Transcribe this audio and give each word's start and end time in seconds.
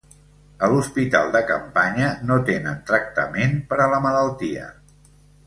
A 0.67 0.69
l'hospital 0.69 1.29
de 1.35 1.41
campanya 1.51 2.07
no 2.31 2.39
tenen 2.49 2.81
tractament 2.89 3.55
per 3.71 3.79
a 3.85 3.89
la 3.93 4.01
malaltia. 4.09 4.67